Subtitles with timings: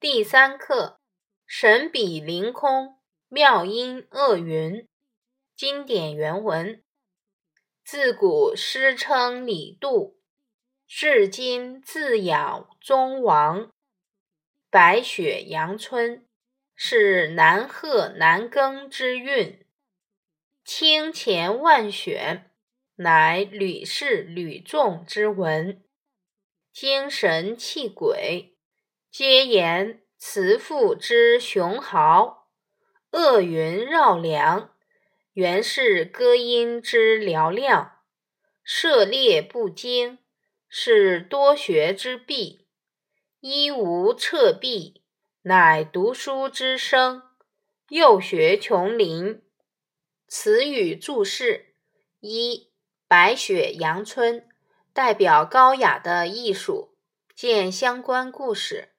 [0.00, 0.98] 第三课：
[1.46, 2.96] 神笔凌空，
[3.28, 4.88] 妙音厄云。
[5.54, 6.82] 经典原文：
[7.84, 10.18] 自古诗称李杜，
[10.88, 13.70] 至今自咬宗王。
[14.70, 16.26] 白雪阳春，
[16.74, 19.66] 是南鹤南庚之韵。
[20.64, 22.50] 清钱万选，
[22.94, 25.84] 乃吕氏吕仲之文。
[26.72, 28.49] 精神气鬼。
[29.10, 32.48] 皆言慈父之雄豪，
[33.10, 34.70] 厄云绕梁，
[35.32, 37.98] 原是歌音之嘹亮。
[38.62, 40.18] 涉猎不精，
[40.68, 42.66] 是多学之弊；
[43.40, 45.02] 一无彻弊，
[45.42, 47.20] 乃读书之声。
[47.88, 49.42] 幼学琼林。
[50.28, 51.74] 词语注释：
[52.20, 52.70] 一、
[53.08, 54.48] 白雪阳春，
[54.92, 56.94] 代表高雅的艺术，
[57.34, 58.89] 见相关故事。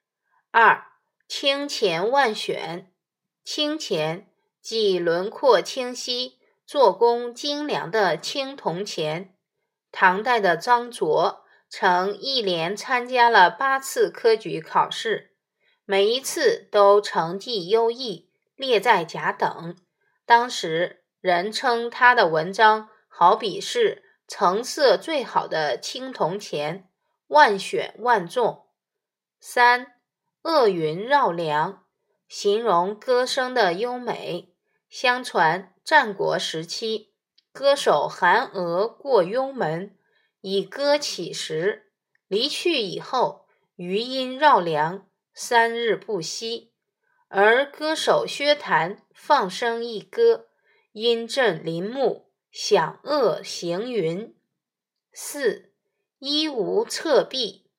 [0.54, 0.84] 二
[1.26, 2.92] 清钱万选，
[3.42, 4.30] 清钱
[4.60, 9.34] 即轮廓清晰、做工精良的青铜钱。
[9.90, 15.34] 唐代的张卓曾一连参加了八次科举考试，
[15.86, 19.74] 每一次都成绩优异，列在甲等。
[20.26, 26.90] 当时人称他的文章好比是成色最好的青铜钱，
[27.28, 28.66] 万选万中。
[29.40, 29.94] 三。
[30.42, 31.84] 厄云绕梁，
[32.26, 34.54] 形容歌声的优美。
[34.88, 37.12] 相传战国时期，
[37.52, 39.96] 歌手韩娥过幽门，
[40.40, 41.92] 以歌起时，
[42.26, 46.72] 离去以后，余音绕梁，三日不息。
[47.28, 50.48] 而歌手薛谭放声一歌，
[50.90, 54.36] 音震林木，响遏行云。
[55.12, 55.72] 四
[56.18, 57.70] 一无侧壁，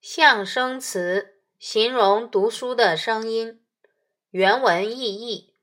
[0.00, 1.37] 象声词。
[1.58, 3.60] 形容读书的声音。
[4.30, 5.54] 原文意义：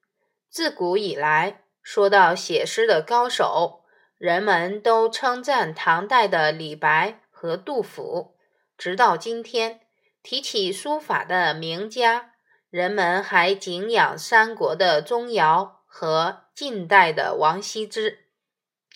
[0.50, 3.86] 自古以来，说到写诗的高手，
[4.18, 8.36] 人们都称赞唐代的李白和杜甫。
[8.78, 9.80] 直到今天，
[10.22, 12.34] 提起书法的名家，
[12.70, 18.26] 人们还敬仰三国的钟繇和晋代的王羲之。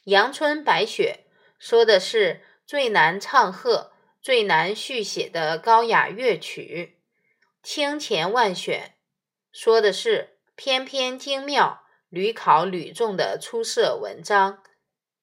[0.03, 1.27] 阳春白雪，
[1.57, 3.93] 说的是最难唱和。
[4.22, 6.97] 最难续写的高雅乐曲，
[7.63, 8.96] 清钱万选，
[9.52, 14.62] 说的是翩翩精妙、屡考屡中的出色文章。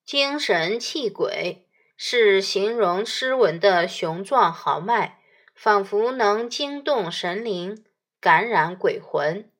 [0.04, 5.20] 精神气鬼，是形容诗文的雄壮豪迈，
[5.54, 7.84] 仿佛能惊动神灵，
[8.18, 9.50] 感染鬼魂。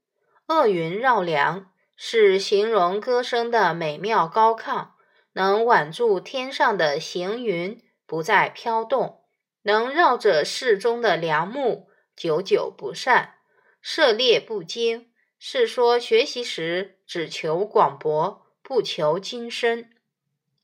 [0.46, 4.90] 厄云绕梁，是形容歌声的美妙高亢，
[5.32, 9.24] 能挽住天上的行云，不再飘动。
[9.66, 13.34] 能绕着室中的梁木，久久不散。
[13.82, 15.10] 涉猎不精，
[15.40, 19.90] 是说学习时只求广博，不求精深。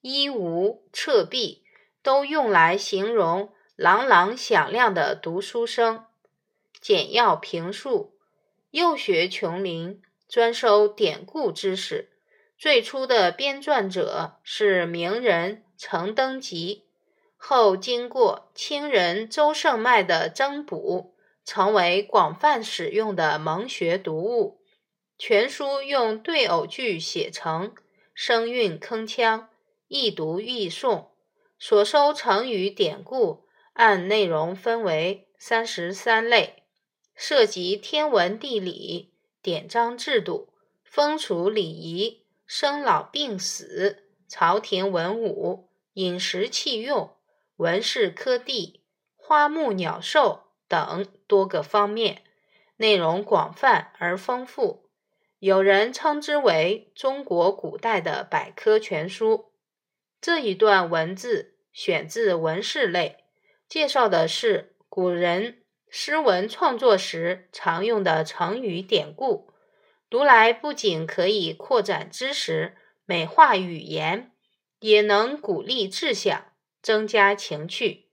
[0.02, 1.64] 一无彻壁，
[2.00, 6.04] 都用来形容朗朗响亮的读书声。
[6.80, 8.16] 简要评述：
[8.70, 12.12] 幼学琼林，专收典故知识。
[12.56, 16.86] 最初的编撰者是名人程登吉。
[17.44, 24.60] 后经过清人周胜迈的增补，成为广泛使用的蒙学读物。
[25.19, 27.75] 全书用对偶句写成，
[28.14, 29.47] 声韵铿锵，
[29.88, 31.08] 易读易诵。
[31.58, 36.62] 所收成语典故按内容分为三十三类，
[37.16, 40.53] 涉及天文地理、典章制度、
[40.84, 47.10] 风俗礼仪、生老病死、朝廷文武、饮食器用。
[47.62, 48.82] 文饰科地、
[49.14, 52.24] 花木鸟兽等多个方面，
[52.78, 54.90] 内容广泛而丰富。
[55.38, 59.52] 有人称之为中国古代的百科全书。
[60.20, 63.26] 这一段文字选自文饰类，
[63.68, 69.53] 介绍的是古人诗文创作时常用的成语典故。
[70.10, 74.32] 读来不仅可以扩展知识、美化语言，
[74.80, 76.47] 也能鼓励志向。
[76.82, 78.08] 增加情趣，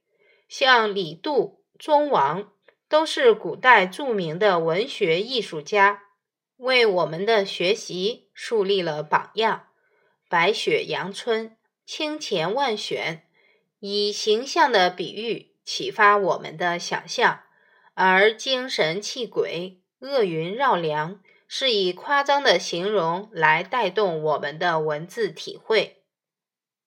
[0.48, 2.52] 像李杜、宗王
[2.88, 6.04] 都是古代著名的文学艺术家，
[6.56, 9.66] 为我们的学习树立了榜样。
[10.28, 13.26] 白雪阳春，清钱万选，
[13.80, 17.42] 以形象的比喻启发我们的想象；
[17.94, 26.04] 而精神气鬼、厄云绕梁，是以夸张的形容来带动我们的文字体会。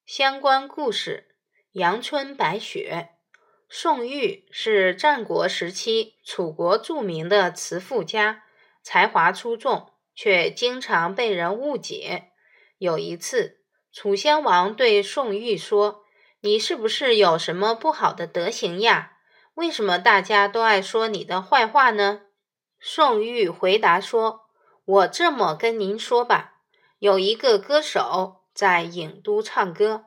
[0.05, 1.32] 相关故事。
[1.73, 3.09] 阳春白雪，
[3.67, 8.43] 宋玉是战国时期楚国著名的词赋家，
[8.83, 12.29] 才华出众，却经常被人误解。
[12.77, 13.61] 有一次，
[13.91, 16.03] 楚襄王对宋玉说
[16.41, 19.13] ：“你是不是有什么不好的德行呀？
[19.55, 22.21] 为什么大家都爱说你的坏话呢？”
[22.79, 24.41] 宋玉回答说
[24.85, 26.59] ：“我这么跟您说吧，
[26.99, 30.05] 有一个歌手在郢都唱歌，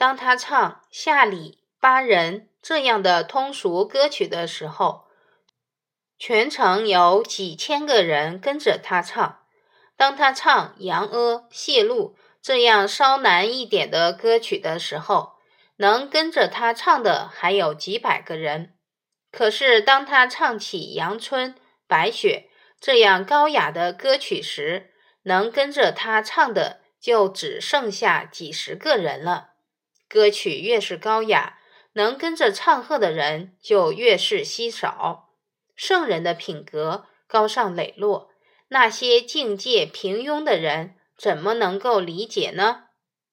[0.00, 5.06] 当他唱下里巴人。”这样的通俗歌曲的时候，
[6.18, 9.40] 全程有几千个人跟着他唱。
[9.96, 15.36] 当他唱扬阿谢露这样稍难一点的歌曲的时候，
[15.76, 18.74] 能跟着他唱的还有几百个人。
[19.32, 21.54] 可是当他唱起阳春
[21.88, 24.92] 白雪这样高雅的歌曲时，
[25.22, 29.49] 能跟着他唱的就只剩下几十个人了。
[30.10, 31.56] 歌曲越是高雅。
[31.94, 35.30] 能跟着唱和的人就越是稀少。
[35.74, 38.30] 圣人的品格高尚磊落，
[38.68, 42.89] 那些境界平庸的人怎么能够理解呢？